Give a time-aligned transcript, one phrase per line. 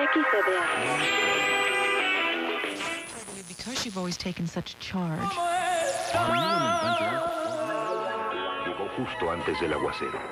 [0.00, 0.20] Becky
[3.48, 5.20] Because you've always taken such charge.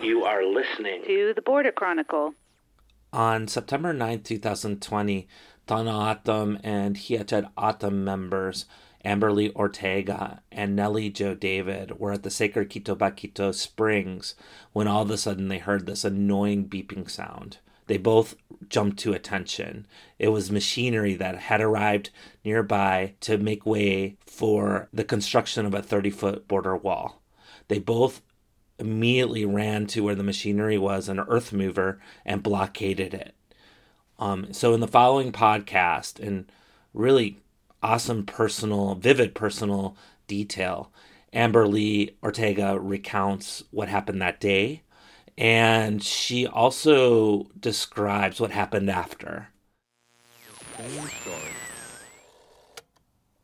[0.02, 2.32] You are listening to the Border Chronicle.
[3.12, 5.28] On September 9, 2020,
[5.66, 8.64] Tohono O'odham and Hia Ced O'odham members
[9.04, 14.34] Amber Lee Ortega and Nellie Joe David were at the sacred Quitobaquito Springs
[14.72, 17.58] when all of a sudden they heard this annoying beeping sound.
[17.86, 18.34] They both
[18.68, 19.86] jumped to attention.
[20.18, 22.10] It was machinery that had arrived
[22.44, 27.22] nearby to make way for the construction of a 30 foot border wall.
[27.68, 28.22] They both
[28.78, 33.34] immediately ran to where the machinery was, an earth mover, and blockaded it.
[34.18, 36.50] Um, so, in the following podcast, and
[36.92, 37.38] really
[37.82, 39.96] awesome personal, vivid personal
[40.26, 40.92] detail,
[41.32, 44.82] Amber Lee Ortega recounts what happened that day,
[45.38, 49.48] and she also describes what happened after.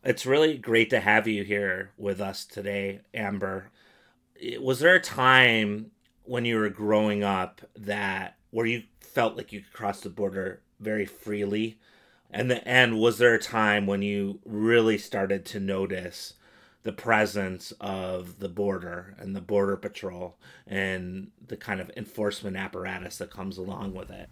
[0.02, 3.70] It's really great to have you here with us today, Amber
[4.60, 5.90] was there a time
[6.24, 10.60] when you were growing up that where you felt like you could cross the border
[10.80, 11.78] very freely
[12.30, 16.34] and the and was there a time when you really started to notice
[16.84, 23.18] the presence of the border and the border patrol and the kind of enforcement apparatus
[23.18, 24.28] that comes along with it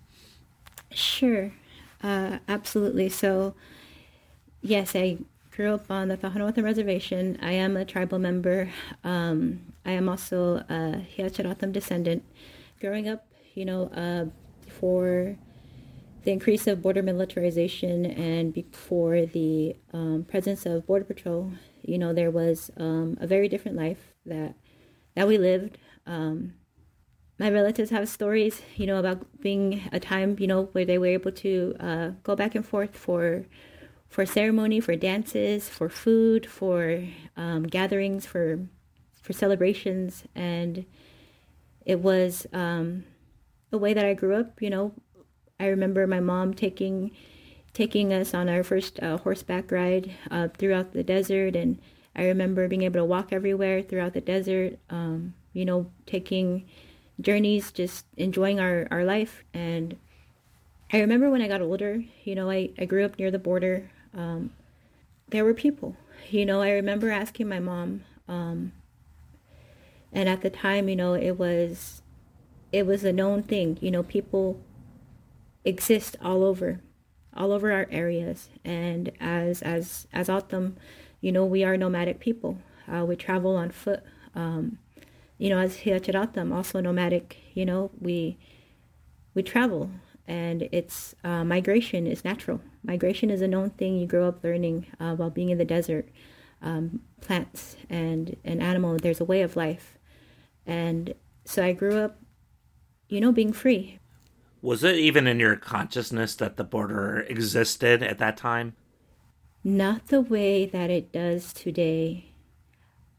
[0.91, 1.53] sure
[2.03, 3.55] uh, absolutely so
[4.61, 5.19] yes i
[5.55, 7.39] grew up on the Tohono Reservation.
[7.43, 8.71] I am a tribal member.
[9.05, 12.25] Um, I am also a Hia Ced O'odham descendant.
[12.81, 14.27] Growing up, you know, uh,
[14.69, 15.37] for
[16.25, 22.13] the increase of border militarization and before the um, presence of Border Patrol, you know,
[22.13, 24.55] there was um, a very different life that
[25.15, 25.79] that we lived.
[26.07, 26.55] Um,
[27.39, 31.07] my relatives have stories, you know, about being a time, you know, where they were
[31.07, 33.47] able to uh, go back and forth for
[34.09, 37.03] for ceremony, for dances, for food, for
[37.37, 38.61] um, gatherings, for
[39.23, 40.85] for celebrations, and
[41.87, 43.05] it was um,
[43.73, 44.61] a way that I grew up.
[44.61, 44.93] You know,
[45.59, 47.13] I remember my mom taking
[47.75, 51.81] taking us on our first uh, horseback ride uh, throughout the desert, and
[52.15, 54.79] I remember being able to walk everywhere throughout the desert.
[54.91, 56.67] Um, you know, taking
[57.21, 59.45] journeys, just enjoying our, our life.
[59.53, 59.99] And
[60.91, 63.91] I remember when I got older, you know, I, I grew up near the border
[64.15, 64.51] um,
[65.29, 65.97] there were people.
[66.31, 68.73] You know, I remember asking my mom, um,
[70.13, 72.03] and at the time, you know, it was
[72.71, 73.79] it was a known thing.
[73.81, 74.61] You know, people
[75.65, 76.81] exist all over,
[77.37, 80.77] all over our areas, and as as as O'odham,
[81.21, 82.59] you know, we are nomadic people.
[82.93, 84.03] Uh, we travel on foot.
[84.35, 84.79] Um,
[85.39, 87.39] you know, as Hia Ced O'odham, also nomadic.
[87.55, 88.39] You know, we
[89.35, 89.91] we travel
[90.27, 92.61] and it's uh, migration is natural.
[92.85, 96.09] Migration is a known thing you grow up learning uh, while being in the desert.
[96.61, 99.99] Um, plants and an animal, there's a way of life,
[100.65, 101.13] and
[101.45, 102.21] so I grew up,
[103.09, 103.99] you know, being free.
[104.63, 108.75] Was it even in your consciousness that the border existed at that time?
[109.63, 112.33] Not the way that it does today.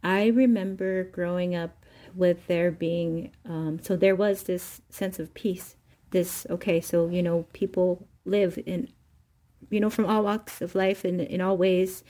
[0.02, 5.76] I remember growing up with there being, um, so there was this sense of peace
[6.14, 8.88] this okay so you know people live in
[9.70, 12.04] you know from all walks of life and in all ways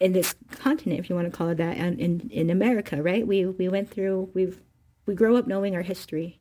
[0.00, 3.26] in this continent if you want to call it that and in, in america right
[3.26, 4.60] we we went through we've
[5.06, 6.40] we grow up knowing our history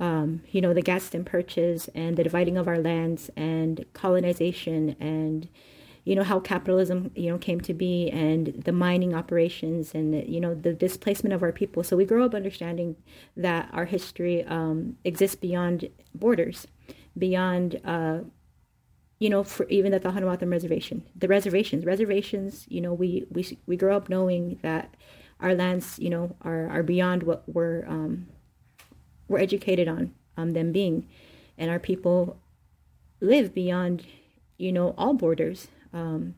[0.00, 5.48] um, you know the Gadsden purchase and the dividing of our lands and colonization and
[6.04, 10.40] you know how capitalism you know came to be and the mining operations and you
[10.40, 11.82] know the displacement of our people.
[11.82, 12.96] So we grow up understanding
[13.36, 16.66] that our history um, exists beyond borders
[17.18, 18.20] beyond uh,
[19.18, 23.76] you know for even the Tohono reservation the reservations reservations you know we we we
[23.76, 24.94] grow up knowing that
[25.40, 28.28] our lands you know are are beyond what we're um,
[29.28, 31.06] we're educated on um, them being
[31.56, 32.40] and our people
[33.20, 34.04] live beyond
[34.56, 36.34] you know all borders um,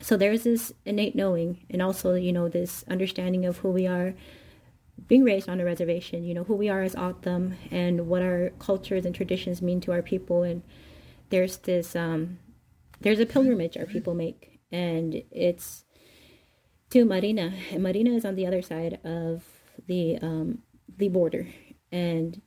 [0.00, 4.14] so there's this innate knowing, and also you know this understanding of who we are,
[5.06, 6.24] being raised on a reservation.
[6.24, 9.92] You know who we are as O'odham and what our cultures and traditions mean to
[9.92, 10.42] our people.
[10.42, 10.62] And
[11.30, 12.38] there's this um,
[13.00, 15.84] there's a pilgrimage our people make, and it's
[16.90, 17.54] to Marina.
[17.72, 19.44] And Marina is on the other side of
[19.86, 20.58] the um,
[20.96, 21.48] the border,
[21.90, 22.40] and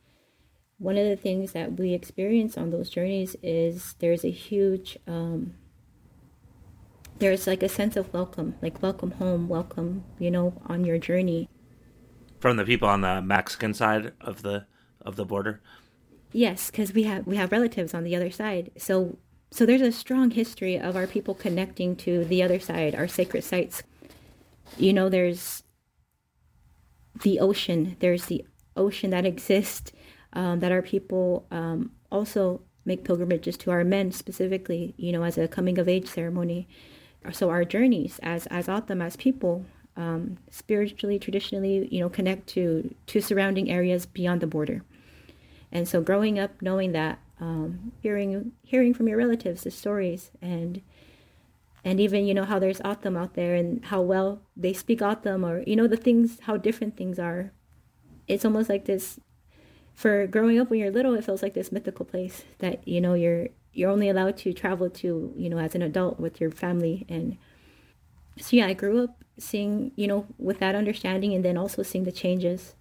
[0.77, 5.53] one of the things that we experience on those journeys is there's a huge um,
[7.21, 11.47] there's like a sense of welcome, like welcome home, welcome, you know, on your journey.
[12.39, 14.65] From the people on the Mexican side of the
[15.05, 15.61] of the border.
[16.33, 18.71] Yes, because we have we have relatives on the other side.
[18.75, 19.19] So
[19.51, 23.43] so there's a strong history of our people connecting to the other side, our sacred
[23.43, 23.83] sites.
[24.77, 25.61] You know, there's
[27.21, 27.97] the ocean.
[27.99, 29.91] There's the ocean that exists
[30.33, 34.93] um, that our people um, also make pilgrimages to our men specifically.
[34.97, 36.67] You know, as a coming of age ceremony.
[37.31, 39.65] So our journeys as as O'odham as people,
[39.95, 44.83] um, spiritually, traditionally, you know, connect to to surrounding areas beyond the border.
[45.71, 50.81] And so growing up knowing that, um, hearing hearing from your relatives the stories and
[51.83, 55.45] and even you know how there's O'odham out there and how well they speak O'odham
[55.45, 57.51] or you know the things how different things are.
[58.27, 59.19] It's almost like this
[59.93, 63.13] for growing up when you're little it feels like this mythical place that you know
[63.13, 67.05] you're you're only allowed to travel to you know as an adult with your family
[67.09, 67.37] and
[68.37, 72.05] so yeah I grew up seeing you know with that understanding and then also seeing
[72.05, 72.73] the changes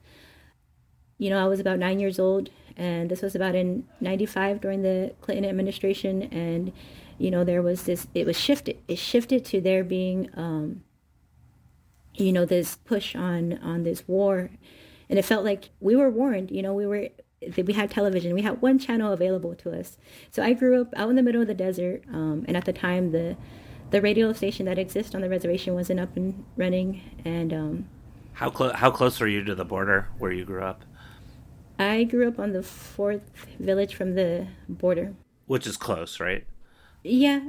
[1.21, 2.49] you know, I was about nine years old,
[2.79, 6.23] and this was about in 95 during the Clinton administration.
[6.23, 6.73] And,
[7.19, 10.83] you know, there was this, it was shifted, it shifted to there being, um,
[12.15, 14.49] you know, this push on, on this war.
[15.11, 17.09] And it felt like we were warned, you know, we were,
[17.63, 19.99] we had television, we had one channel available to us.
[20.31, 22.05] So I grew up out in the middle of the desert.
[22.11, 23.37] Um, and at the time, the,
[23.91, 27.03] the radio station that exists on the reservation wasn't up and running.
[27.25, 27.89] And, um,
[28.35, 30.85] how close, how close were you to the border where you grew up?
[31.79, 33.23] I grew up on the fourth
[33.59, 35.15] village from the border.
[35.47, 36.47] Which is close, right?
[37.03, 37.49] Yeah,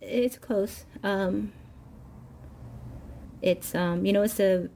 [0.00, 0.86] it's close.
[1.02, 1.52] Um,
[3.42, 4.70] it's um, you know, it's a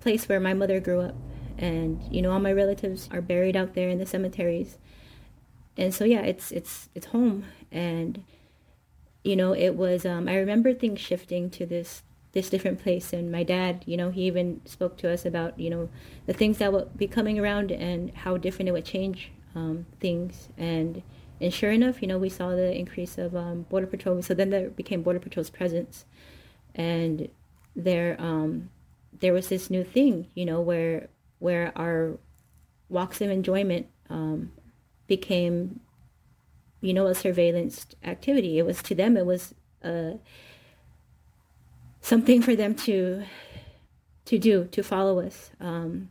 [0.00, 1.14] place where my mother grew up,
[1.58, 4.78] and you know, all my relatives are buried out there in the cemeteries,
[5.76, 8.24] and so yeah, it's it's it's home, and
[9.24, 10.06] you know, it was.
[10.06, 12.02] Um, I remember things shifting to this
[12.32, 13.12] this different place.
[13.12, 15.88] And my dad, you know, he even spoke to us about, you know,
[16.26, 20.48] the things that would be coming around and how different it would change um, things.
[20.56, 21.02] And
[21.40, 24.22] and sure enough, you know, we saw the increase of um, border patrol.
[24.22, 26.04] So then there became border patrol's presence,
[26.74, 27.28] and
[27.76, 28.70] there um,
[29.20, 31.08] there was this new thing, you know, where
[31.38, 32.18] where our
[32.88, 34.52] walks of enjoyment um,
[35.06, 35.80] became,
[36.80, 38.58] you know, a surveillance activity.
[38.58, 40.18] It was to them, it was a
[42.00, 43.24] something for them to
[44.24, 45.50] to do to follow us.
[45.60, 46.10] Um,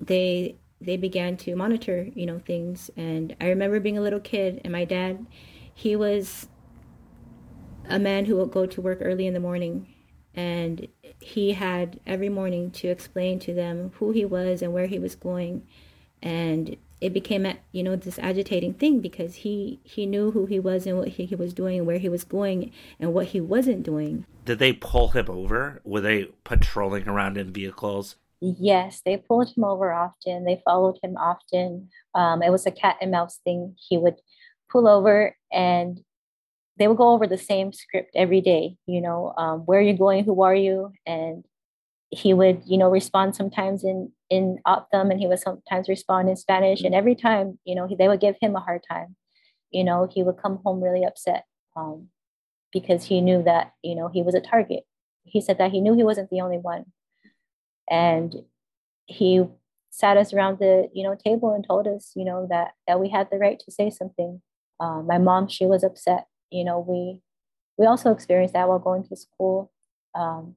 [0.00, 2.90] they they began to monitor, you know, things.
[2.96, 5.26] And I remember being a little kid, and my dad,
[5.74, 6.48] he was
[7.88, 9.86] a man who would go to work early in the morning,
[10.34, 10.86] and
[11.20, 15.14] he had every morning to explain to them who he was and where he was
[15.14, 15.66] going,
[16.22, 20.58] and it became a, you know this agitating thing because he he knew who he
[20.58, 23.40] was and what he, he was doing and where he was going and what he
[23.40, 24.24] wasn't doing.
[24.44, 25.80] Did they pull him over?
[25.84, 28.16] Were they patrolling around in vehicles?
[28.40, 30.44] Yes they pulled him over often.
[30.44, 31.90] They followed him often.
[32.14, 33.76] Um, it was a cat and mouse thing.
[33.88, 34.16] He would
[34.70, 36.02] pull over and
[36.78, 39.96] they would go over the same script every day you know um, where are you
[39.96, 41.44] going who are you and
[42.10, 46.36] he would you know respond sometimes in in O'odham and he would sometimes respond in
[46.36, 46.82] Spanish.
[46.82, 49.16] And every time, you know, he, they would give him a hard time.
[49.70, 51.44] You know, he would come home really upset
[51.76, 52.08] um,
[52.72, 54.84] because he knew that, you know, he was a target.
[55.24, 56.86] He said that he knew he wasn't the only one.
[57.90, 58.34] And
[59.06, 59.44] he
[59.90, 63.08] sat us around the, you know, table and told us, you know, that that we
[63.08, 64.42] had the right to say something.
[64.80, 66.26] Um, my mom, she was upset.
[66.50, 67.20] You know, we
[67.76, 69.72] we also experienced that while going to school.
[70.14, 70.56] Um,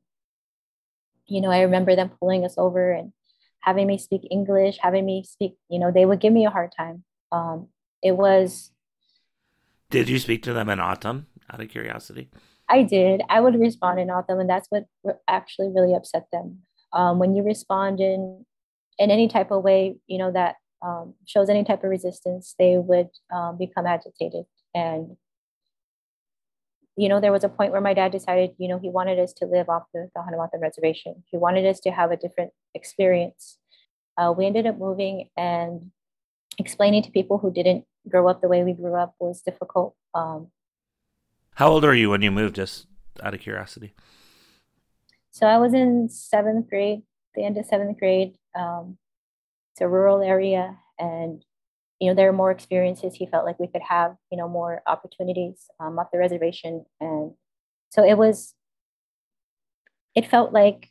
[1.28, 3.14] you know, I remember them pulling us over and
[3.62, 6.72] having me speak English, having me speak, you know, they would give me a hard
[6.76, 7.04] time.
[7.32, 7.68] Um,
[8.04, 8.72] it was.
[9.90, 12.30] Did you speak to them in O'odham out of curiosity?
[12.68, 13.22] I did.
[13.30, 14.86] I would respond in O'odham, and that's what
[15.28, 16.60] actually really upset them.
[16.94, 18.46] Um, when you respond in
[18.98, 22.78] in any type of way, you know that um, shows any type of resistance, they
[22.78, 24.46] would um, become agitated.
[24.74, 25.18] And
[27.02, 29.34] you know, there was a point where my dad decided, you know, he wanted us
[29.34, 31.24] to live off the Tohono O'odham reservation.
[31.32, 33.58] He wanted us to have a different experience.
[34.20, 35.90] Uh, we ended up moving and
[36.60, 39.96] explaining to people who didn't grow up the way we grew up was difficult.
[40.14, 40.52] Um,
[41.56, 42.86] How old are you when you moved, just
[43.24, 43.96] out of curiosity?
[45.32, 47.02] So I was in seventh grade,
[47.34, 48.36] the end of seventh grade.
[48.54, 49.00] Um,
[49.74, 51.44] it's a rural area, and
[52.02, 54.82] you know, there are more experiences he felt like we could have, you know, more
[54.88, 56.84] opportunities um, off the reservation.
[57.00, 57.34] And
[57.92, 58.56] so it was,
[60.16, 60.90] it felt like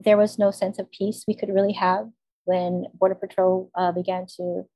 [0.00, 2.08] there was no sense of peace we could really have
[2.44, 4.66] when Border Patrol uh, began to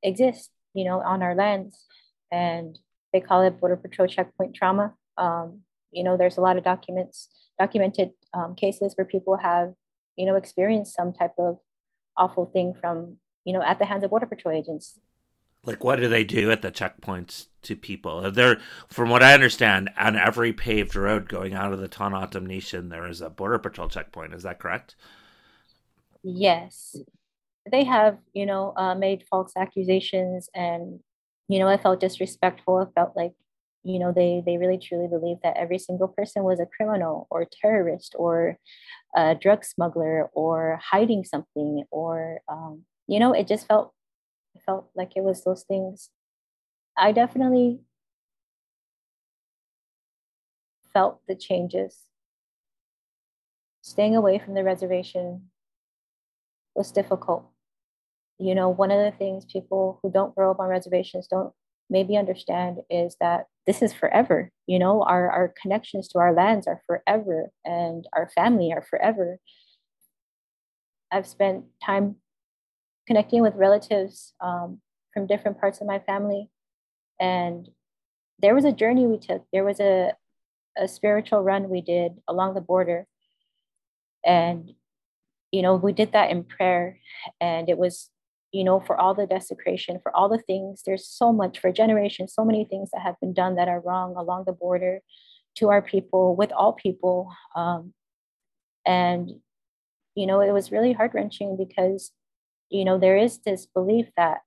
[0.00, 1.86] exist, you know, on our lands.
[2.30, 2.78] And
[3.12, 4.94] they call it Border Patrol checkpoint trauma.
[5.18, 9.74] Um, you know, there's a lot of documents, documented um, cases where people have,
[10.14, 11.58] you know, experienced some type of
[12.16, 14.98] awful thing from you know, at the hands of Border Patrol agents.
[15.66, 18.30] Like, what do they do at the checkpoints to people?
[18.30, 22.90] There, from what I understand, on every paved road going out of the Tohono Nation,
[22.90, 24.34] there is a Border Patrol checkpoint.
[24.34, 24.94] Is that correct?
[26.22, 26.96] Yes.
[27.70, 31.00] They have, you know, uh, made false accusations and,
[31.48, 32.76] you know, I felt disrespectful.
[32.76, 33.32] I felt like,
[33.84, 37.46] you know, they, they really truly believe that every single person was a criminal or
[37.62, 38.58] terrorist or
[39.16, 43.92] a drug smuggler or hiding something or, um, you know, it just felt
[44.54, 46.10] it felt like it was those things.
[46.96, 47.80] I definitely
[50.92, 51.98] felt the changes.
[53.82, 55.50] Staying away from the reservation
[56.74, 57.50] was difficult.
[58.38, 61.52] You know, one of the things people who don't grow up on reservations don't
[61.90, 64.50] maybe understand is that this is forever.
[64.66, 69.38] You know, our, our connections to our lands are forever and our family are forever.
[71.10, 72.16] I've spent time
[73.06, 74.80] connecting with relatives um,
[75.12, 76.50] from different parts of my family.
[77.20, 77.68] And
[78.40, 79.44] there was a journey we took.
[79.52, 80.12] There was a,
[80.76, 83.06] a spiritual run we did along the border.
[84.24, 84.72] And,
[85.52, 86.98] you know, we did that in prayer.
[87.40, 88.10] And it was,
[88.52, 92.34] you know, for all the desecration, for all the things, there's so much for generations,
[92.34, 95.00] so many things that have been done that are wrong along the border
[95.56, 97.30] to our people, with all people.
[97.54, 97.94] Um,
[98.84, 99.30] and,
[100.16, 102.10] you know, it was really heart wrenching because
[102.70, 104.38] you know, there is this belief that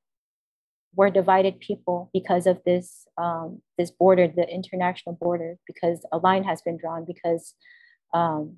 [0.95, 6.43] we're divided people because of this um, this border, the international border, because a line
[6.43, 7.53] has been drawn, because
[8.13, 8.57] um,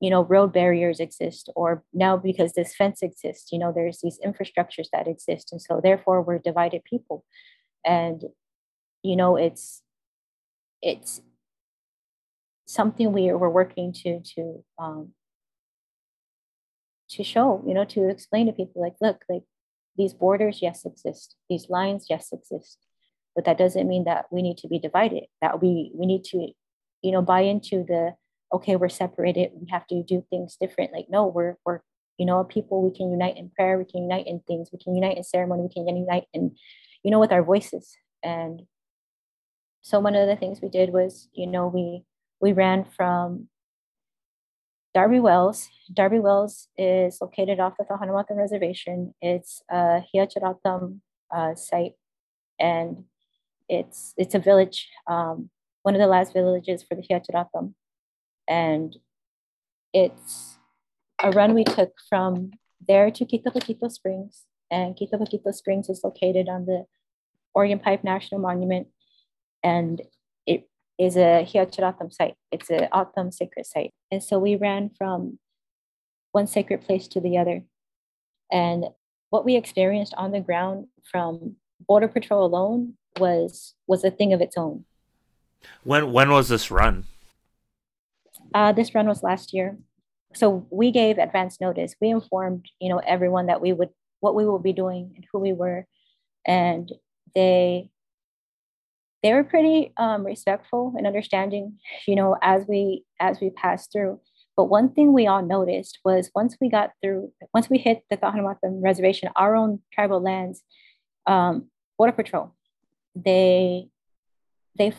[0.00, 3.50] you know road barriers exist, or now because this fence exists.
[3.52, 7.24] You know, there's these infrastructures that exist, and so therefore we're divided people,
[7.84, 8.22] and
[9.02, 9.82] you know it's
[10.80, 11.20] it's
[12.66, 15.12] something we we're working to to um,
[17.10, 19.42] to show, you know, to explain to people like, look, like
[19.96, 21.36] these borders, yes, exist.
[21.48, 22.78] These lines, yes, exist.
[23.34, 25.24] But that doesn't mean that we need to be divided.
[25.40, 26.48] That we we need to,
[27.02, 28.14] you know, buy into the
[28.52, 29.52] okay, we're separated.
[29.54, 30.92] We have to do things different.
[30.92, 31.80] Like, no, we're we're
[32.20, 32.82] you know, people.
[32.82, 33.78] We can unite in prayer.
[33.78, 34.68] We can unite in things.
[34.70, 35.62] We can unite in ceremony.
[35.62, 36.54] We can unite in,
[37.02, 37.96] you know, with our voices.
[38.22, 38.66] And
[39.80, 42.04] so one of the things we did was, you know, we
[42.38, 43.48] we ran from
[44.92, 45.68] Darby Wells.
[45.92, 49.14] Darby Wells is located off of the Tohono Reservation.
[49.22, 51.00] It's a Hia Ced O'odham
[51.34, 51.92] uh, site,
[52.58, 53.04] and
[53.68, 55.50] it's it's a village, um,
[55.82, 57.74] one of the last villages for the Hia Ced O'odham,
[58.48, 58.96] and
[59.92, 60.58] it's
[61.22, 62.50] a run we took from
[62.86, 65.18] there to Quito Springs, and Quito
[65.52, 66.86] Springs is located on the
[67.54, 68.88] Organ Pipe National Monument,
[69.62, 70.02] and
[71.00, 72.34] is a Hia Ced O'odham site.
[72.52, 73.94] It's an O'odham sacred site.
[74.10, 75.38] And so we ran from
[76.32, 77.62] one sacred place to the other.
[78.52, 78.84] And
[79.30, 81.56] what we experienced on the ground from
[81.88, 84.84] Border Patrol alone was was a thing of its own.
[85.84, 87.04] When when was this run?
[88.52, 89.78] Uh, this run was last year.
[90.34, 91.94] So we gave advance notice.
[92.00, 93.90] We informed, you know, everyone that we would
[94.20, 95.86] what we would be doing and who we were.
[96.46, 96.92] And
[97.34, 97.90] they
[99.22, 104.20] they were pretty um, respectful and understanding, you know, as we as we passed through.
[104.56, 108.16] But one thing we all noticed was once we got through, once we hit the
[108.16, 110.62] Tohono reservation, our own tribal lands,
[111.26, 112.54] um, Border Patrol,
[113.14, 113.88] they
[114.78, 114.92] they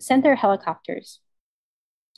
[0.00, 1.20] sent their helicopters,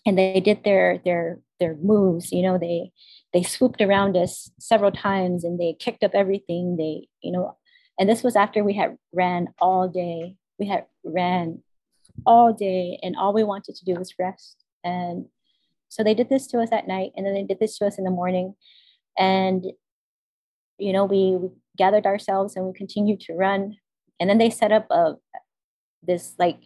[0.06, 2.32] and they did their their their moves.
[2.32, 2.90] You know, they
[3.32, 6.76] they swooped around us several times, and they kicked up everything.
[6.76, 7.56] They, you know,
[7.99, 11.62] and this was after we had ran all day we had ran
[12.26, 14.64] all day and all we wanted to do was rest.
[14.82, 15.26] And
[15.88, 17.99] so they did this to us at night and then they did this to us
[17.99, 18.54] in the morning.
[19.18, 19.64] And,
[20.78, 23.76] you know, we, we gathered ourselves and we continued to run.
[24.20, 25.14] And then they set up a
[26.02, 26.58] this like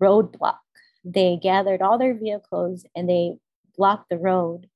[0.00, 0.58] roadblock.
[1.04, 3.36] They gathered all their vehicles and they
[3.76, 4.68] blocked the road.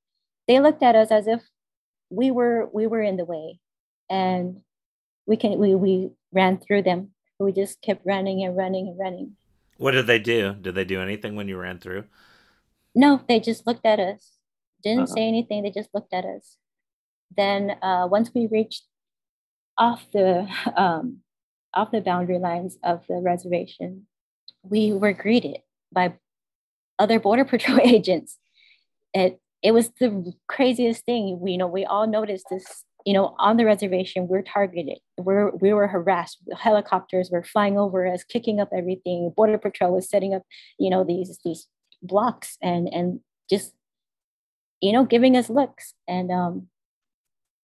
[0.47, 1.41] They looked at us as if
[2.09, 3.59] we were we were in the way.
[4.09, 4.61] And
[5.25, 7.11] we can we we ran through them
[7.43, 9.35] we just kept running and running and running.
[9.77, 10.53] What did they do?
[10.53, 12.05] Did they do anything when you ran through?
[12.93, 14.33] No, they just looked at us.
[14.83, 15.13] Didn't uh-huh.
[15.15, 15.63] say anything.
[15.63, 16.57] They just looked at us.
[17.35, 18.83] Then uh, once we reached
[19.77, 21.19] off the um,
[21.73, 24.07] off the boundary lines of the reservation,
[24.63, 25.59] we were greeted
[25.91, 26.13] by
[26.99, 28.37] other border patrol agents.
[29.13, 31.39] It it was the craziest thing.
[31.39, 34.99] We you know we all noticed this you know, on the reservation, we're targeted.
[35.17, 36.37] We're, we were harassed.
[36.57, 39.33] Helicopters were flying over us, kicking up everything.
[39.35, 40.43] Border Patrol was setting up,
[40.79, 41.67] you know, these these
[42.01, 43.73] blocks and and just,
[44.81, 45.93] you know, giving us looks.
[46.07, 46.67] And um,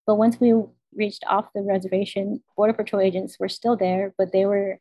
[0.06, 0.54] but once we
[0.96, 4.80] reached off the reservation, Border Patrol agents were still there, but they were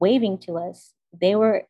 [0.00, 0.92] waving to us.
[1.18, 1.64] They were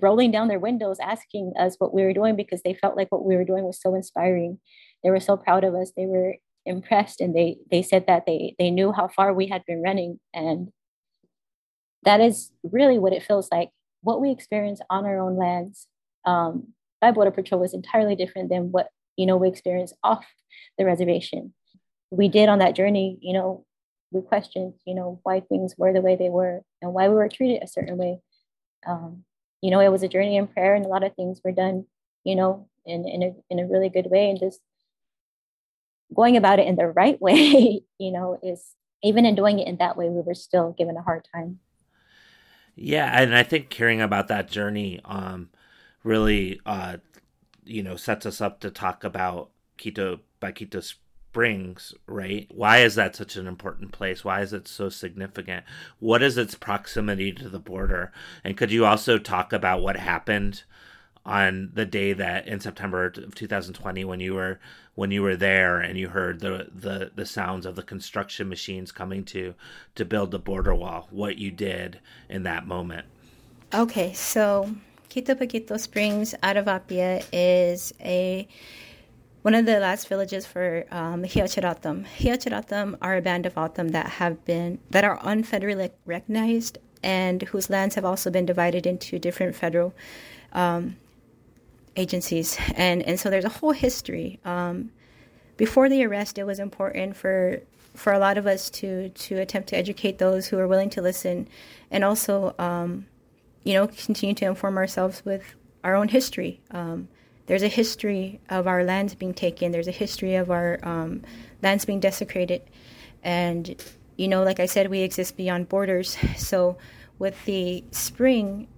[0.00, 3.24] rolling down their windows asking us what we were doing because they felt like what
[3.24, 4.60] we were doing was so inspiring.
[5.02, 5.92] They were so proud of us.
[5.96, 9.64] They were impressed and they they said that they they knew how far we had
[9.66, 10.70] been running and
[12.04, 13.70] that is really what it feels like.
[14.02, 15.86] What we experience on our own lands
[16.24, 16.68] um,
[17.00, 20.24] by Border Patrol was entirely different than what you know we experienced off
[20.78, 21.54] the reservation.
[22.10, 23.64] We did on that journey, you know,
[24.10, 27.28] we questioned, you know, why things were the way they were and why we were
[27.28, 28.18] treated a certain way.
[28.86, 29.24] Um,
[29.62, 31.86] you know, it was a journey in prayer, and a lot of things were done,
[32.24, 34.60] you know, in in a in a really good way, and just
[36.14, 39.76] going about it in the right way, you know, is even in doing it in
[39.78, 41.58] that way, we were still given a hard time.
[42.74, 45.50] Yeah, and I think hearing about that journey um,
[46.02, 46.98] really, uh,
[47.64, 50.20] you know, sets us up to talk about Quito
[50.54, 52.46] Quito Springs, right?
[52.50, 54.24] Why is that such an important place?
[54.24, 55.64] Why is it so significant?
[55.98, 58.12] What is its proximity to the border?
[58.42, 60.64] And could you also talk about what happened
[61.24, 64.58] on the day that in September of 2020 when you were
[64.94, 68.90] when you were there and you heard the the the sounds of the construction machines
[68.90, 69.54] coming to
[69.94, 73.06] to build the border wall what you did in that moment
[73.72, 74.74] okay so
[75.10, 78.48] Quitobaquito Springs out of Apia is a
[79.42, 82.96] one of the last villages for um, Hia Ced O'odham.
[83.02, 87.96] Are a band of O'odham that have been that are unfederally recognized and whose lands
[87.96, 89.92] have also been divided into different federal
[90.52, 90.96] um,
[91.96, 94.40] agencies, and and so there's a whole history.
[94.44, 94.90] Um,
[95.56, 97.60] before the arrest, it was important for
[97.94, 101.02] for a lot of us to to attempt to educate those who are willing to
[101.02, 101.48] listen,
[101.90, 103.06] and also, um,
[103.64, 106.60] you know, continue to inform ourselves with our own history.
[106.70, 107.08] Um,
[107.46, 109.72] there's a history of our lands being taken.
[109.72, 111.22] There's a history of our um,
[111.62, 112.62] lands being desecrated,
[113.22, 113.82] and
[114.16, 116.16] you know, like I said, we exist beyond borders.
[116.36, 116.78] So,
[117.18, 118.68] with the spring,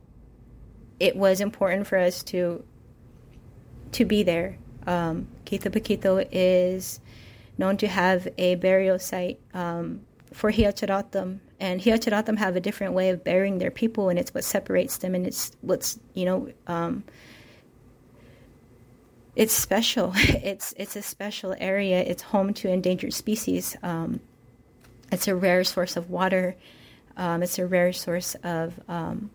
[0.99, 2.65] it was important for us to
[3.95, 4.59] to be there.
[4.87, 7.01] Um, Quitobaquito is
[7.57, 10.01] known to have a burial site um,
[10.33, 13.71] for Hia Ced O'odham, and Hia Ced O'odham have a different way of burying their
[13.71, 16.53] people, and it's what separates them, and it's what's you know.
[16.67, 17.05] Um,
[19.37, 20.13] it's special.
[20.17, 22.01] It's it's a special area.
[22.01, 23.77] It's home to endangered species.
[23.83, 24.21] Um,
[25.11, 26.57] it's a rare source of water.
[27.17, 29.31] Um, it's a rare source of um,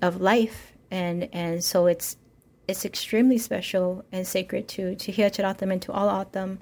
[0.00, 2.16] of life, and and so it's
[2.70, 6.58] it's extremely special and sacred to to hear Hia Ced O'odham and to all O'odham.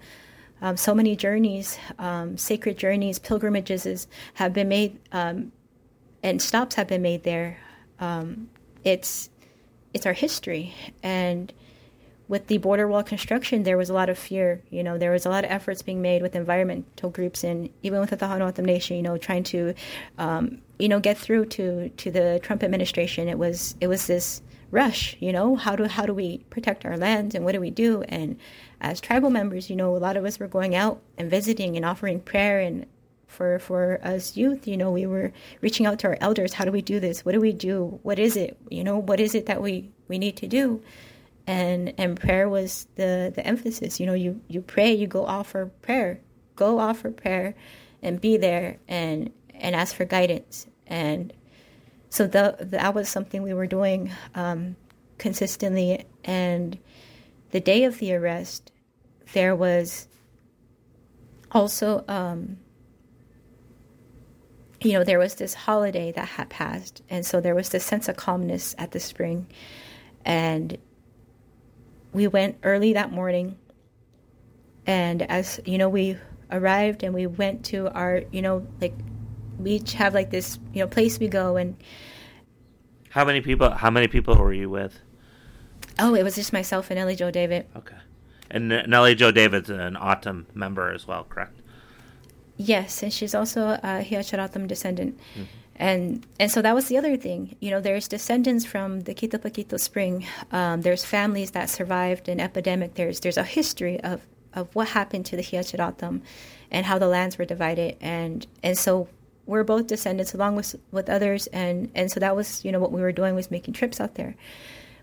[0.61, 5.53] Um, so many journeys, um, sacred journeys, pilgrimages have been made, um,
[6.23, 7.59] and stops have been made there.
[8.01, 8.49] Um,
[8.83, 9.31] it's
[9.95, 11.53] it's our history, and
[12.27, 14.63] with the border wall construction, there was a lot of fear.
[14.71, 18.01] You know, there was a lot of efforts being made with environmental groups and even
[18.01, 18.97] with the Tohono O'odham Nation.
[18.97, 19.75] You know, trying to,
[20.19, 23.29] um, you know, get through to to the Trump administration.
[23.29, 25.57] It was it was this rush you know?
[25.57, 28.03] How do how do we protect our lands and what do we do?
[28.03, 28.39] And
[28.81, 31.85] as tribal members you know a lot of us were going out and visiting and
[31.85, 32.87] offering prayer and
[33.27, 36.55] for for us youth you know we were reaching out to our elders.
[36.55, 37.25] How do we do this?
[37.25, 37.99] What do we do?
[38.03, 38.57] What is it?
[38.71, 40.83] You know what is it that we we need to do?
[41.47, 44.01] And and prayer was the the emphasis.
[44.01, 46.21] You know you you pray you go offer prayer.
[46.57, 47.55] Go offer prayer
[48.03, 50.67] and be there and and ask for guidance.
[50.87, 51.33] And
[52.11, 54.77] so the, that was something we were doing um,
[55.19, 56.05] consistently.
[56.25, 56.79] And
[57.51, 58.73] the day of the arrest,
[59.33, 60.09] there was
[61.53, 62.59] also, um,
[64.81, 67.03] you know, there was this holiday that had passed.
[67.11, 69.47] And so there was this sense of calmness at the spring.
[70.25, 70.79] And
[72.13, 73.59] we went early that morning.
[74.87, 76.17] And as, you know, we
[76.51, 78.95] arrived and we went to our, you know, like
[79.59, 81.77] we each have like this you know place we go and
[83.11, 84.99] how many people how many people were you with?
[85.99, 87.67] Oh it was just myself and Nellie joe david.
[87.77, 87.97] Okay.
[88.51, 91.61] And nellie joe david's an O'odham member as well correct?
[92.57, 95.19] Yes and she's also a Hia Ced O'odham descendant.
[95.35, 95.43] Mm-hmm.
[95.77, 97.57] and and so that was the other thing.
[97.61, 100.27] You know there's descendants from the Quitobaquito spring.
[100.53, 102.95] Um, there's families that survived an epidemic.
[102.95, 104.21] There's there's a history of
[104.55, 106.23] of what happened to the Hia Ced O'odham
[106.71, 107.97] and how the lands were divided.
[108.01, 109.09] And and so
[109.49, 112.93] we're both descendants along with with others and and so that was you know what
[112.93, 114.37] we were doing was making trips out there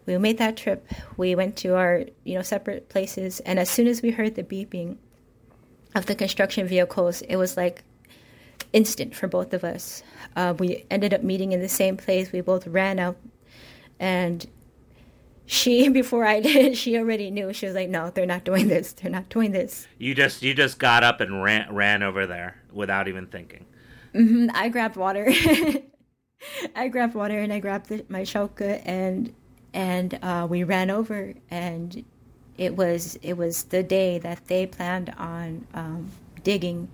[0.05, 3.87] we made that trip we went to our you know separate places and as soon
[3.87, 4.95] as we heard the beeping
[5.95, 7.83] of the construction vehicles it was like
[8.71, 10.03] instant for both of us
[10.35, 13.17] uh, we ended up meeting in the same place we both ran out
[13.99, 14.47] and
[15.47, 17.53] she before I did, she already knew.
[17.53, 18.93] She was like, "No, they're not doing this.
[18.93, 22.61] They're not doing this." You just you just got up and ran ran over there
[22.73, 23.65] without even thinking.
[24.15, 25.27] Hmm I grabbed water.
[26.75, 29.33] I grabbed water and I grabbed the, my shoka and
[29.73, 32.03] and uh, we ran over and
[32.57, 36.11] it was it was the day that they planned on um,
[36.43, 36.87] digging.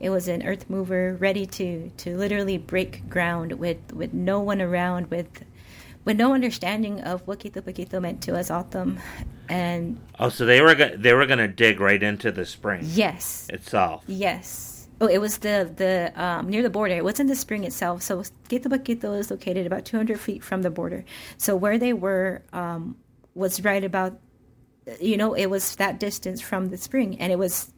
[0.00, 4.60] It was an earth mover ready to to literally break ground with with no one
[4.60, 5.42] around with
[6.04, 8.98] with no understanding of what Quitobaquito meant to us O'odham.
[9.48, 13.46] And Oh, so they were go- they were gonna dig right into the spring yes,
[13.50, 14.04] itself.
[14.06, 14.67] yes.
[15.00, 16.94] Oh, it was the the um, near the border.
[16.94, 18.02] It wasn't the spring itself.
[18.02, 21.04] So Quito is located about 200 feet from the border.
[21.36, 22.96] So where they were um,
[23.34, 24.18] was right about,
[25.00, 27.72] you know, it was that distance from the spring, and it was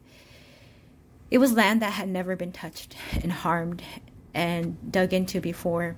[1.29, 3.83] it was land that had never been touched and harmed
[4.33, 5.95] and dug into before.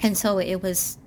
[0.00, 0.98] And so it was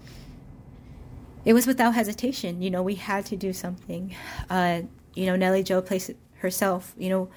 [1.45, 2.61] it was without hesitation.
[2.61, 4.15] You know, we had to do something.
[4.49, 4.81] Uh,
[5.15, 7.29] you know, Nellie Joe placed herself, you know,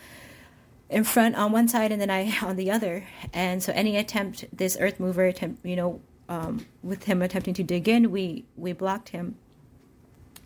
[0.92, 3.04] in front on one side and then I on the other.
[3.32, 7.62] And so any attempt, this earth mover attempt, you know, um, with him attempting to
[7.62, 9.36] dig in, we we blocked him.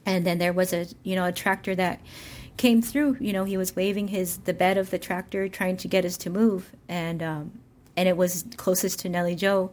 [0.04, 2.00] And then there was a you know a tractor that
[2.56, 3.18] came through.
[3.20, 6.16] You know, he was waving his the bed of the tractor, trying to get us
[6.18, 7.52] to move, and um,
[7.96, 9.70] and it was closest to Nellie Joe.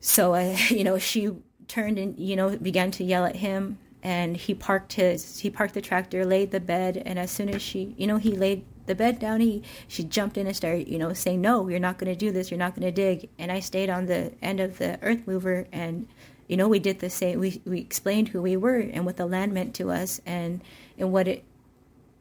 [0.00, 1.30] So uh, you know, she
[1.68, 5.74] turned and you know began to yell at him, and he parked his he parked
[5.74, 8.94] the tractor, laid the bed, and as soon as she you know he laid the
[8.94, 12.12] bed down, he she jumped in and started you know saying no, you're not going
[12.12, 14.78] to do this, you're not going to dig, and I stayed on the end of
[14.78, 16.08] the earth mover and.
[16.50, 17.40] You know, we did the same.
[17.40, 20.62] We we explained who we were and what the land meant to us, and
[20.96, 21.44] and what it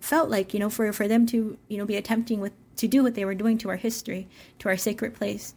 [0.02, 0.54] felt like.
[0.54, 3.24] You know, for for them to you know be attempting with to do what they
[3.24, 4.28] were doing to our history,
[4.60, 5.56] to our sacred place,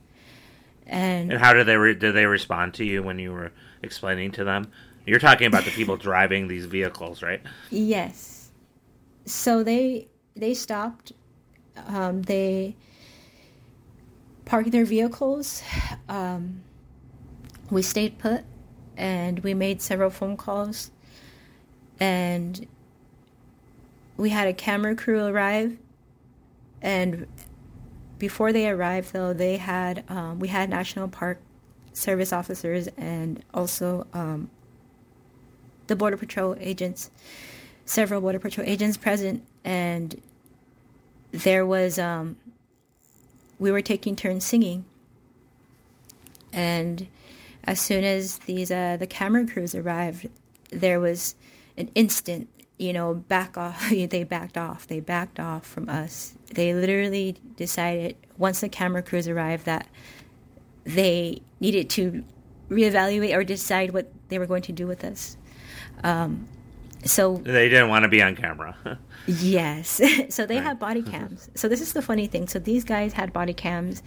[0.91, 4.33] and And how did they re- did they respond to you when you were explaining
[4.33, 4.71] to them?
[5.07, 7.41] You're talking about the people driving these vehicles, right?
[7.71, 8.51] Yes.
[9.25, 11.13] So they they stopped.
[11.87, 12.77] Um, they
[14.45, 15.63] parked their vehicles.
[16.09, 16.63] Um,
[17.71, 18.45] we stayed put,
[18.97, 20.91] and we made several phone calls.
[21.99, 22.67] And
[24.17, 25.77] we had a camera crew arrive.
[26.83, 27.27] And
[28.19, 31.41] before they arrived, though, they had um, we had National Park
[31.93, 34.51] Service officers and also um,
[35.87, 37.11] the Border Patrol agents
[37.91, 40.21] several border patrol agents present and
[41.33, 42.37] there was um
[43.59, 44.85] we were taking turns singing.
[46.53, 47.07] And
[47.65, 50.29] as soon as these uh the camera crews arrived
[50.71, 51.35] there was
[51.77, 56.35] an instant you know back off they backed off they backed off from us.
[56.55, 59.87] They literally decided once the camera crews arrived that
[60.85, 62.25] they needed to
[62.71, 65.37] reevaluate or decide what they were going to do with us.
[66.03, 66.49] Um,
[67.05, 68.77] so They didn't want to be on camera.
[69.27, 70.01] Yes.
[70.31, 70.65] so they Right.
[70.65, 71.51] had body cams.
[71.55, 72.49] So this is the funny thing.
[72.49, 74.03] So these guys had body cams,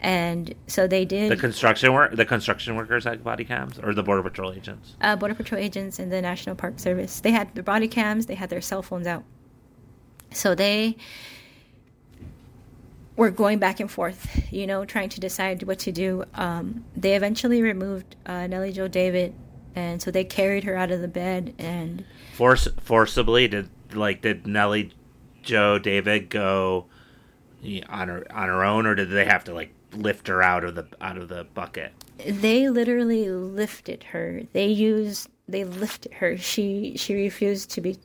[0.00, 4.04] and so they did the construction work the construction workers had body cams or the
[4.04, 4.94] border patrol agents.
[5.02, 7.20] uh, Border Patrol agents and the National Park Service.
[7.20, 8.26] They had their body cams.
[8.26, 9.24] They had their cell phones out.
[10.30, 10.96] So they
[13.16, 16.24] were going back and forth, you know, trying to decide what to do.
[16.34, 19.34] Um, they eventually removed uh, Nellie Joe David,
[19.74, 22.04] and so they carried her out of the bed and.
[22.34, 24.92] Force forcibly did like did Nellie
[25.42, 26.86] Joe David go
[27.88, 30.74] on her on her own or did they have to like lift her out of
[30.74, 31.92] the out of the bucket?
[32.26, 37.98] they literally lifted her they used they lifted her she she refused to be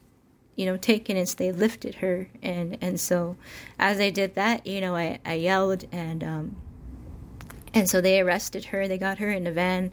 [0.55, 3.35] you know taken and so they lifted her and and so
[3.77, 6.55] as they did that you know i i yelled and um
[7.73, 9.91] and so they arrested her they got her in a van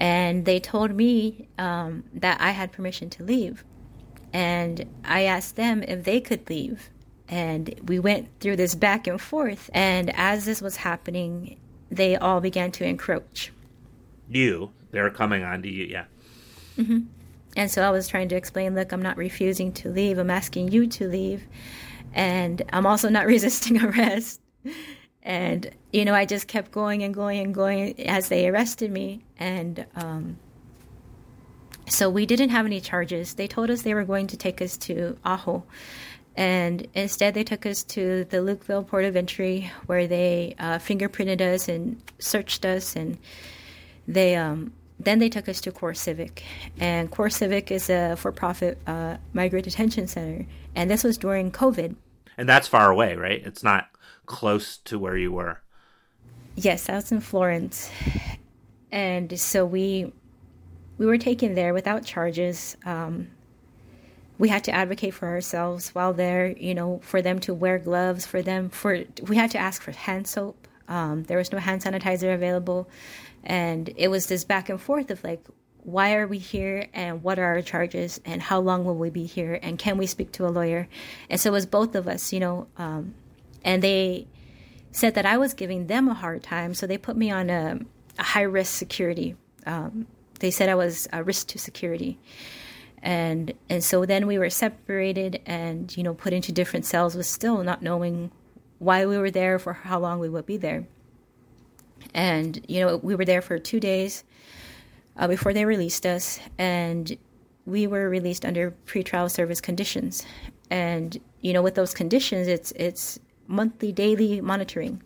[0.00, 3.64] and they told me um that i had permission to leave
[4.32, 6.90] and I asked them if they could leave.
[7.28, 9.70] And we went through this back and forth.
[9.72, 11.58] And as this was happening,
[11.90, 13.52] they all began to encroach.
[14.28, 14.70] You.
[14.92, 16.04] they're coming on to you, yeah.
[17.56, 20.70] And so I was trying to explain look, I'm not refusing to leave, I'm asking
[20.70, 21.46] you to leave.
[22.12, 24.40] And I'm also not resisting arrest.
[25.22, 29.22] And, you know, I just kept going and going and going as they arrested me.
[29.38, 30.38] And, um,
[31.88, 33.34] so we didn't have any charges.
[33.34, 35.64] They told us they were going to take us to Ajo.
[36.36, 41.40] And instead, they took us to the Lukeville Port of Entry, where they uh, fingerprinted
[41.40, 42.94] us and searched us.
[42.96, 43.18] And
[44.06, 46.42] they um, then they took us to CoreCivic.
[46.78, 50.46] And CoreCivic is a for-profit uh, migrant detention center.
[50.74, 51.96] And this was during COVID.
[52.38, 53.42] And that's far away, right?
[53.44, 53.89] It's not
[54.30, 55.60] close to where you were.
[56.54, 57.90] Yes, I was in Florence,
[58.92, 60.12] and so we
[60.98, 62.76] we were taken there without charges.
[62.84, 63.28] Um,
[64.38, 68.24] we had to advocate for ourselves while there, you know, for them to wear gloves,
[68.24, 70.66] for them, for, we had to ask for hand soap.
[70.88, 72.88] Um, there was no hand sanitizer available.
[73.44, 75.44] And it was this back and forth of like,
[75.82, 79.26] why are we here and what are our charges and how long will we be
[79.26, 80.88] here and can we speak to a lawyer?
[81.28, 83.14] And so it was both of us, you know, um,
[83.64, 84.26] and they
[84.92, 86.74] said that I was giving them a hard time.
[86.74, 87.78] So they put me on a,
[88.18, 89.36] a high risk security.
[89.66, 90.06] Um,
[90.40, 92.18] they said I was a risk to security.
[93.02, 97.26] And and so then we were separated and you know put into different cells with
[97.26, 98.30] still not knowing
[98.78, 100.86] why we were there for how long we would be there.
[102.12, 104.24] And you know we were there for two days
[105.16, 107.16] uh, before they released us, and
[107.64, 110.26] we were released under pretrial service conditions.
[110.70, 113.18] And you know with those conditions, it's it's
[113.50, 115.02] monthly, daily monitoring,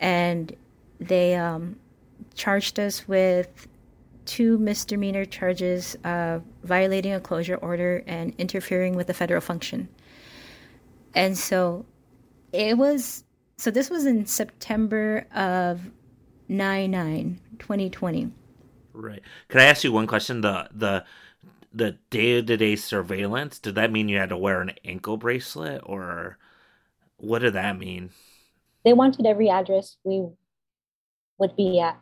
[0.00, 0.56] and
[0.98, 1.76] they um,
[2.34, 3.68] charged us with
[4.24, 9.88] two misdemeanor charges of violating a closure order and interfering with a federal function.
[11.14, 11.84] And so
[12.52, 13.24] it was,
[13.56, 15.80] so this was in September of
[16.48, 18.32] 9 9, 2020.
[18.92, 19.22] Right.
[19.48, 20.40] Could I ask you one question?
[20.40, 21.04] The, the,
[21.72, 25.82] the day to day surveillance, did that mean you had to wear an ankle bracelet
[25.84, 26.38] or
[27.20, 28.10] what did that mean?
[28.84, 30.26] They wanted every address we
[31.38, 32.00] would be at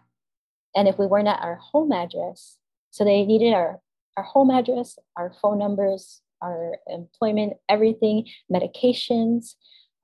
[0.75, 2.57] and if we weren't at our home address,
[2.91, 3.81] so they needed our,
[4.17, 9.55] our home address, our phone numbers, our employment, everything, medications,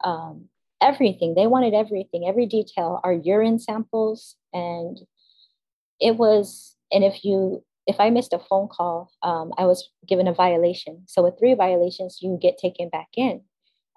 [0.03, 0.47] um,
[0.83, 1.35] everything.
[1.35, 4.37] They wanted everything, every detail, our urine samples.
[4.53, 4.99] And
[6.01, 10.27] it was, and if you, if I missed a phone call, um, I was given
[10.27, 11.05] a violation.
[11.07, 13.43] So with three violations, you get taken back in.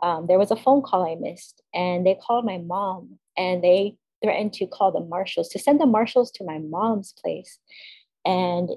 [0.02, 3.98] Um, there was a phone call I missed, and they called my mom, and they
[4.24, 7.60] threatened to call the marshals, to send the marshals to my mom's place.
[8.26, 8.70] And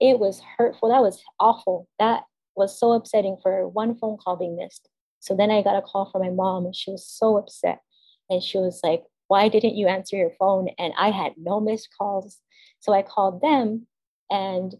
[0.00, 0.88] it was hurtful.
[0.88, 1.88] That was awful.
[1.98, 2.22] That
[2.56, 4.88] was so upsetting for one phone call being missed.
[5.20, 7.80] So then I got a call from my mom and she was so upset.
[8.28, 10.68] And she was like, Why didn't you answer your phone?
[10.78, 12.38] And I had no missed calls.
[12.80, 13.86] So I called them
[14.30, 14.74] and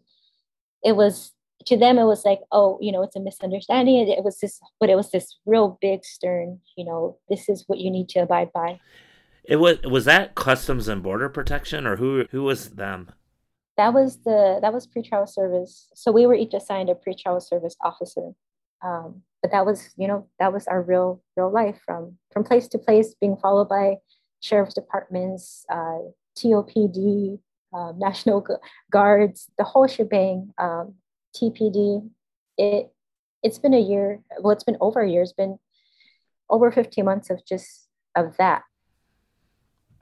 [0.83, 1.33] it was
[1.67, 4.89] to them it was like oh you know it's a misunderstanding it was this but
[4.89, 8.51] it was this real big stern you know this is what you need to abide
[8.53, 8.79] by
[9.45, 13.11] it was was that Customs and Border Protection or who who was them?
[13.77, 15.89] That was the that was pretrial service.
[15.95, 18.31] So we were each assigned a pretrial service officer.
[18.83, 22.69] Um, but that was you know that was our real real life from from place
[22.69, 23.97] to place, being followed by
[24.41, 25.99] sheriff's departments, uh,
[26.39, 27.39] TOPD,
[27.75, 28.47] um, National
[28.91, 30.95] Guards, the whole shebang, um,
[31.35, 32.11] TPD.
[32.59, 32.93] It
[33.43, 34.21] it's been a year.
[34.41, 35.23] Well, it's been over a year.
[35.23, 35.59] It's been
[36.49, 38.63] over 15 months of just of that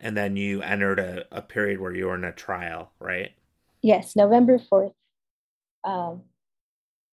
[0.01, 3.33] and then you entered a, a period where you were in a trial, right?
[3.83, 4.93] Yes, November 4th.
[5.85, 6.23] Um,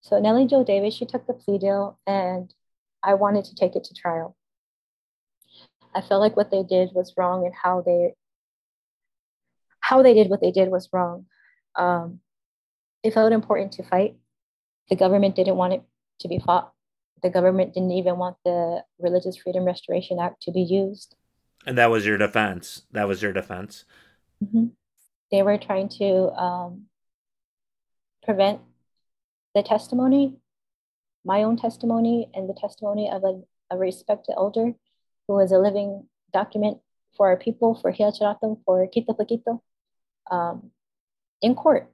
[0.01, 2.53] so Nellie Joe Davis, she took the plea deal, and
[3.03, 4.35] I wanted to take it to trial.
[5.93, 8.13] I felt like what they did was wrong, and how they
[9.79, 11.27] how they did what they did was wrong.
[11.75, 12.19] Um,
[13.05, 14.15] it felt important to fight.
[14.89, 15.83] The government didn't want it
[16.21, 16.73] to be fought.
[17.21, 21.15] The government didn't even want the Religious Freedom Restoration Act to be used.
[21.67, 22.81] And that was your defense.
[22.91, 23.85] That was your defense.
[24.43, 24.65] Mm-hmm.
[25.31, 26.85] They were trying to um,
[28.23, 28.61] prevent
[29.53, 30.37] the testimony,
[31.23, 34.73] my own testimony, and the testimony of a, a respected elder
[35.27, 36.79] who was a living document
[37.15, 39.61] for our people, for Hia Ced O'odham, for Quitobaquito,
[40.31, 40.71] um,
[41.43, 41.91] in court.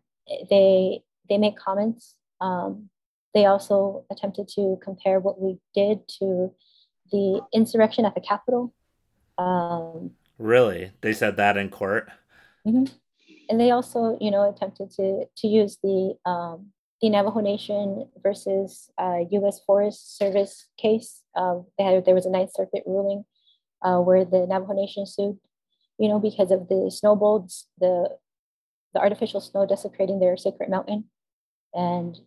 [0.49, 2.15] They they make comments.
[2.39, 2.89] Um,
[3.33, 6.53] they also attempted to compare what we did to
[7.11, 8.73] the insurrection at the Capitol
[9.41, 10.91] um, really?
[11.01, 12.09] They said that in court?
[12.67, 12.93] Mm-hmm.
[13.49, 16.67] And they also, you know, attempted to, to use the, um,
[17.01, 19.59] the Navajo Nation versus uh, U.S.
[19.65, 21.21] Forest Service case.
[21.35, 23.25] They had, there was a Ninth Circuit ruling
[23.81, 25.37] uh, where the Navajo Nation sued,
[25.97, 28.09] you know, because of the Snowbowl's, the
[28.93, 31.05] the artificial snow desecrating their sacred mountain,
[31.73, 32.19] and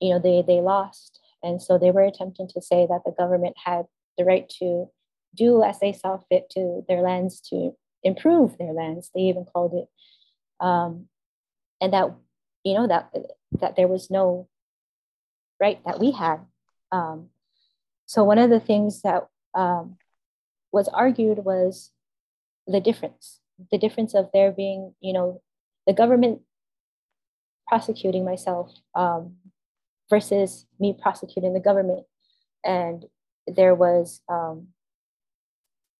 [0.00, 3.56] you know they they lost, and so they were attempting to say that the government
[3.64, 3.86] had
[4.18, 4.86] the right to
[5.34, 9.10] do as they saw fit to their lands to improve their lands.
[9.14, 9.88] They even called it,
[10.64, 11.08] um,
[11.80, 12.14] and that
[12.64, 13.12] you know that
[13.60, 14.48] that there was no
[15.60, 16.40] right that we had.
[16.92, 17.30] Um,
[18.06, 19.96] so one of the things that um,
[20.72, 21.90] was argued was
[22.66, 25.42] the difference, the difference of there being, you know,
[25.86, 26.42] the government
[27.68, 29.36] prosecuting myself um,
[30.08, 32.04] versus me prosecuting the government,
[32.64, 33.04] and
[33.46, 34.68] there was um,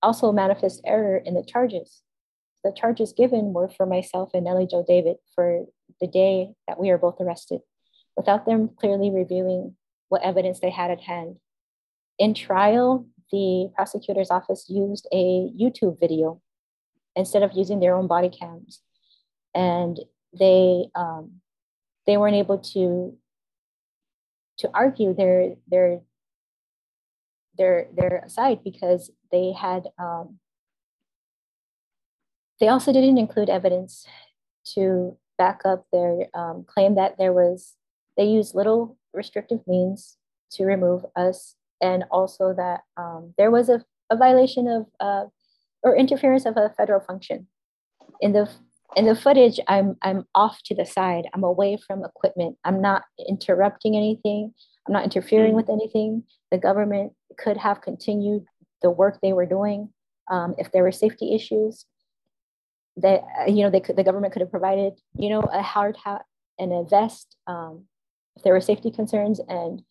[0.02, 2.02] also manifest error in the charges.
[2.64, 5.66] The charges given were for myself and Nellie Joe David for
[6.00, 7.60] the day that we were both arrested
[8.16, 9.76] without them clearly reviewing
[10.08, 11.36] what evidence they had at hand.
[12.18, 16.40] In trial, the prosecutor's office used a YouTube video
[17.14, 18.80] instead of using their own body cams.
[19.56, 19.98] And
[20.38, 21.40] they um,
[22.06, 23.16] they weren't able to
[24.58, 26.00] to argue their their
[27.58, 30.38] their their side because they had um,
[32.60, 34.06] they also didn't include evidence
[34.74, 37.74] to back up their um, claim that there was
[38.16, 40.16] they used little restrictive means
[40.50, 45.24] to remove us and also that um, there was a, a violation of uh,
[45.82, 47.46] or interference of a federal function
[48.20, 48.48] in the
[48.94, 51.24] in the footage i'm i'm off to the side.
[51.34, 52.56] I'm away from equipment.
[52.64, 54.54] I'm not interrupting anything.
[54.86, 55.56] I'm not interfering mm.
[55.56, 56.24] with anything.
[56.50, 58.44] The government could have continued
[58.82, 59.90] the work they were doing
[60.30, 61.86] um, if there were safety issues
[62.98, 66.22] that you know they could the government could have provided you know a hard hat
[66.58, 67.84] and a vest um,
[68.36, 69.40] if there were safety concerns.
[69.48, 69.82] And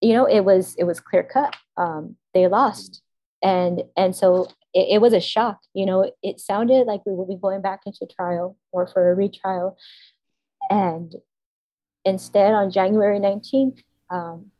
[0.00, 1.54] you know it was it was clear cut.
[1.76, 3.02] Um, they lost.
[3.42, 7.28] And and so it, it, was a shock you know it sounded like we would
[7.28, 9.76] be going back into trial or for a retrial.
[10.70, 11.14] And
[12.04, 14.50] instead on january 19th um,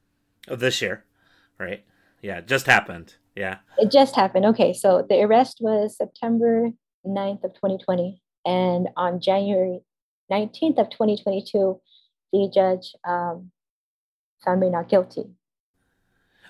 [0.49, 1.05] of this year
[1.59, 1.85] right?
[2.23, 3.15] Yeah it just happened.
[3.35, 3.59] Yeah.
[3.79, 4.47] It just happened.
[4.47, 6.71] Okay so the arrest was september
[7.07, 9.81] 9th of 2020 and on january
[10.31, 11.81] 19th of 2022
[12.35, 13.51] the judge um,
[14.45, 15.25] found me not guilty.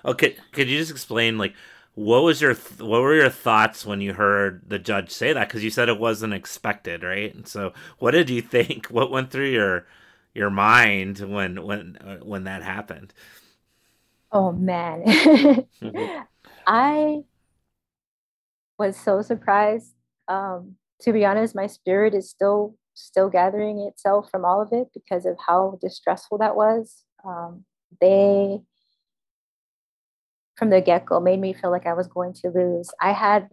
[0.03, 1.53] Okay, could you just explain like
[1.95, 5.47] what was your th- what were your thoughts when you heard the judge say that?
[5.47, 7.33] Because you said it wasn't expected, right?
[7.33, 8.87] And so, what did you think?
[8.87, 9.87] What went through your
[10.33, 13.13] your mind when when uh, when that happened?
[14.31, 15.03] Oh man,
[16.67, 17.23] I
[18.77, 19.93] was so surprised.
[20.27, 24.87] Um, to be honest, my spirit is still still gathering itself from all of it
[24.93, 27.03] because of how distressful that was.
[27.25, 27.65] Um,
[28.01, 28.59] they,
[30.55, 32.89] from the get go, made me feel like I was going to lose.
[33.01, 33.49] I had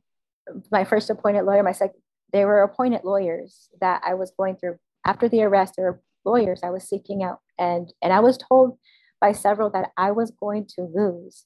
[0.71, 2.01] my first appointed lawyer, my second,
[2.33, 5.75] they were appointed lawyers that I was going through after the arrest.
[5.77, 8.79] There were lawyers I was seeking out, and and I was told
[9.21, 11.45] by several that I was going to lose,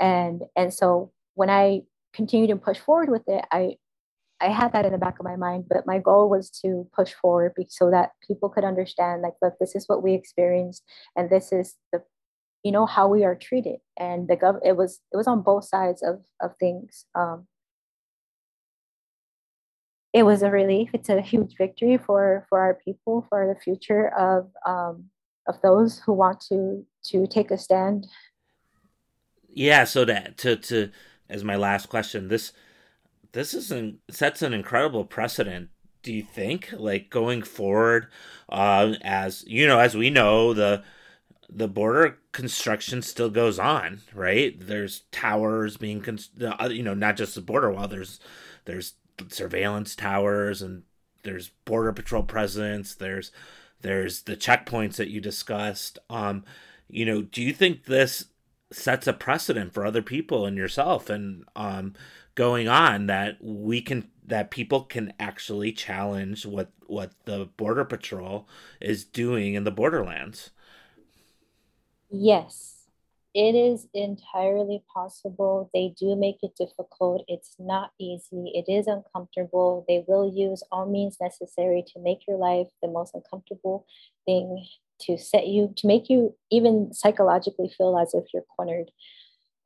[0.00, 3.76] and and so when I continued to push forward with it, I
[4.40, 7.12] I had that in the back of my mind, but my goal was to push
[7.12, 10.82] forward so that people could understand, like, look, this is what we experienced,
[11.16, 12.02] and this is the,
[12.62, 13.80] you know, how we are treated.
[13.98, 17.06] And the gov, it was it was on both sides of of things.
[17.14, 17.46] Um,
[20.12, 20.90] it was a relief.
[20.92, 25.04] It's a huge victory for for our people, for the future of um,
[25.48, 28.06] of those who want to to take a stand.
[29.52, 29.84] Yeah.
[29.84, 30.90] So that to to
[31.28, 32.52] as my last question, this
[33.32, 35.70] this is an, sets an incredible precedent
[36.02, 38.08] do you think like going forward
[38.48, 40.82] uh, as you know as we know the
[41.54, 44.54] the border construction still goes on right?
[44.58, 46.32] There's towers being const-
[46.70, 48.20] you know not just the border wall there's
[48.64, 48.94] there's
[49.28, 50.82] surveillance towers and
[51.22, 53.30] there's border patrol presence there's
[53.82, 55.98] there's the checkpoints that you discussed.
[56.08, 56.44] Um
[56.88, 58.26] you know do you think this
[58.70, 61.94] sets a precedent for other people and yourself and um
[62.34, 68.48] going on that we can that people can actually challenge what what the border patrol
[68.80, 70.50] is doing in the borderlands
[72.12, 72.82] yes
[73.34, 75.70] it is entirely possible.
[75.72, 77.24] They do make it difficult.
[77.28, 78.52] It's not easy.
[78.54, 79.86] It is uncomfortable.
[79.88, 83.86] They will use all means necessary to make your life the most uncomfortable
[84.26, 84.66] thing
[85.00, 88.90] to set you to make you even psychologically feel as if you're cornered.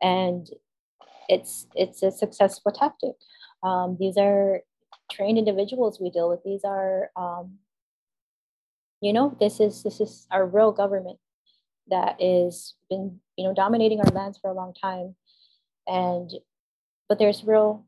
[0.01, 0.49] And
[1.29, 3.17] it's it's a successful tactic.
[3.65, 4.61] Um, these are
[5.11, 6.41] trained individuals we deal with.
[6.45, 7.59] These are, um,
[9.01, 11.19] you know, this is this is our real government
[11.89, 15.15] that is been you know dominating our lands for a long time,
[15.87, 16.31] and
[17.09, 17.87] but there's real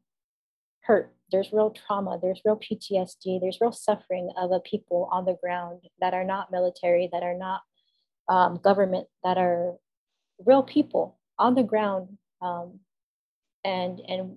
[0.83, 1.15] hurt.
[1.31, 2.19] There's real trauma.
[2.21, 3.41] There's real PTSD.
[3.41, 7.37] There's real suffering of a people on the ground that are not military, that are
[7.37, 7.61] not
[8.29, 9.75] um, government, that are
[10.45, 12.81] real people on the ground um,
[13.65, 14.37] and and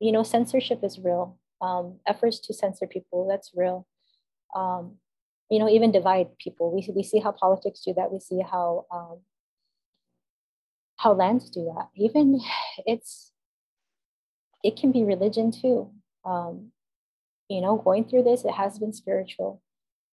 [0.00, 3.86] you know censorship is real um, efforts to censor people that's real
[4.54, 4.96] um,
[5.50, 6.74] you know even divide people.
[6.74, 8.12] We, we see how politics do that.
[8.12, 9.20] We see how um,
[10.96, 11.88] how lands do that.
[11.96, 12.40] Even
[12.86, 13.32] it's
[14.62, 15.90] it can be religion too.
[16.24, 16.70] Um,
[17.48, 19.60] you know going through this it has been spiritual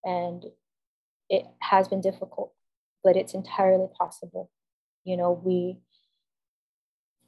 [0.03, 0.43] and
[1.29, 2.53] it has been difficult
[3.03, 4.49] but it's entirely possible.
[5.03, 5.79] You know we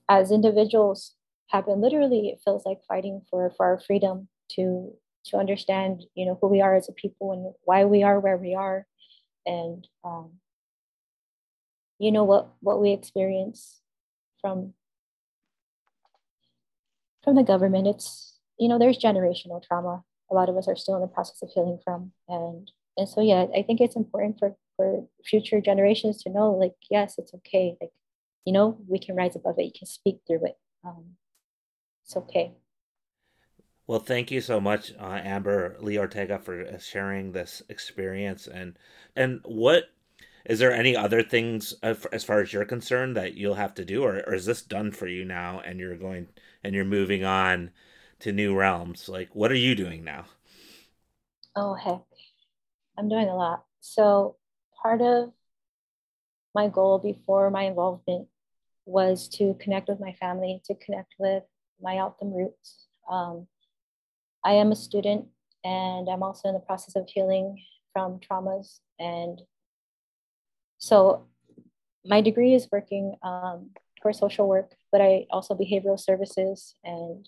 [0.10, 1.16] as individuals
[1.50, 4.94] have been literally it feels like fighting for for our freedom to
[5.26, 8.38] to understand, you know, who we are as a people and why we are where
[8.38, 8.86] we are,
[9.46, 10.32] and um,
[12.00, 13.82] you know what what we experience
[14.42, 14.74] from
[17.24, 17.88] from the government.
[17.88, 20.04] It's you know, there's generational trauma.
[20.32, 23.22] A lot of us are still in the process of healing from, and and so
[23.22, 27.78] yeah, I think it's important for for future generations to know, like, yes, it's okay.
[27.80, 27.92] Like,
[28.46, 29.66] you know, we can rise above it.
[29.66, 30.58] You can speak through it.
[30.84, 31.16] Um,
[32.04, 32.54] it's okay.
[33.86, 38.48] Well, thank you so much, uh, Amber Lee Ortega, for uh, sharing this experience.
[38.48, 38.78] And
[39.16, 39.90] and what
[40.46, 43.86] is there any other things uh, as far as you're concerned that you'll have to
[43.86, 46.30] do, or, or is this done for you now, and you're going
[46.64, 47.72] and you're moving on
[48.20, 49.10] to new realms?
[49.10, 50.26] Like, what are you doing now?
[51.56, 52.04] Oh heck,
[52.98, 53.66] I'm doing a lot.
[53.82, 54.38] So
[54.82, 55.34] part of
[56.56, 58.28] my goal before my involvement
[58.86, 61.44] was to connect with my family, to connect with
[61.82, 62.88] my O'odham roots.
[63.10, 63.48] Um,
[64.44, 65.28] I am a student
[65.64, 67.64] and I'm also in the process of healing
[67.94, 68.80] from traumas.
[69.00, 69.42] And
[70.78, 71.28] so
[72.06, 73.70] my degree is working um,
[74.02, 77.28] for social work, but I also behavioral services and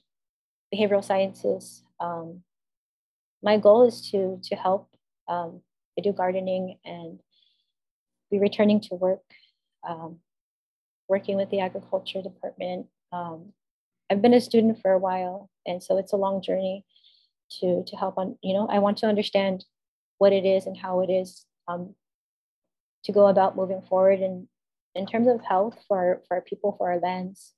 [0.74, 1.84] behavioral sciences.
[2.00, 2.42] Um,
[3.42, 4.90] my goal is to to help.
[5.28, 5.62] Um,
[5.98, 7.20] I do gardening and
[8.30, 9.24] be returning to work,
[9.88, 10.20] um,
[11.08, 12.88] working with the agriculture department.
[13.14, 13.54] Um,
[14.10, 16.84] I've been a student for a while, and so it's a long journey
[17.50, 19.66] to to help on you know i want to understand
[20.18, 21.94] what it is and how it is um,
[23.04, 24.48] to go about moving forward and
[24.94, 27.54] in terms of health for for our people for our lands.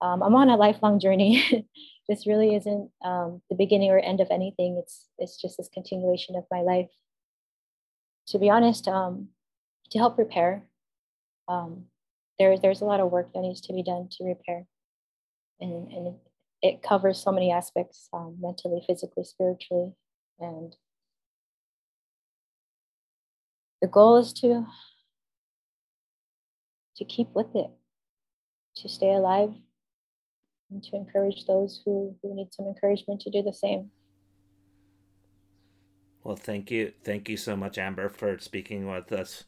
[0.00, 1.68] Um, i'm on a lifelong journey.
[2.08, 4.76] This really isn't um, the beginning or end of anything.
[4.76, 6.90] It's it's just this continuation of my life.
[8.26, 9.28] To be honest um,
[9.90, 10.66] to help repair
[11.48, 11.84] um,
[12.38, 14.66] there, there's a lot of work that needs to be done to repair.
[15.60, 16.14] And, and
[16.62, 19.92] it covers so many aspects um, mentally, physically, spiritually.
[20.38, 20.74] And
[23.80, 24.66] the goal is to
[26.96, 27.70] to keep with it,
[28.76, 29.50] to stay alive,
[30.70, 33.90] and to encourage those who, who need some encouragement to do the same.
[36.22, 36.92] Well, thank you.
[37.02, 39.44] Thank you so much, Amber, for speaking with us.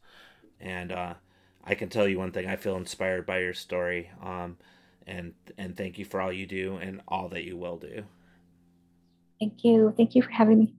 [0.58, 1.14] And uh,
[1.62, 4.10] I can tell you one thing I feel inspired by your story.
[4.22, 4.56] Um,
[5.06, 8.04] and and thank you for all you do and all that you will do.
[9.40, 9.92] Thank you.
[9.96, 10.74] Thank you for having me.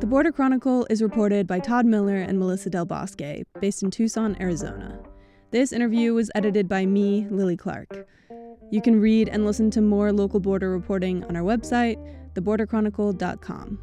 [0.00, 4.36] The Border Chronicle is reported by Todd Miller and Melissa Del Bosque, based in Tucson,
[4.40, 5.00] Arizona.
[5.50, 8.06] This interview was edited by me, Lily Clark.
[8.74, 11.96] You can read and listen to more local border reporting on our website,
[12.32, 13.78] theborderchronicle.com.